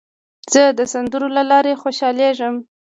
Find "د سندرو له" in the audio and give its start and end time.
0.77-1.43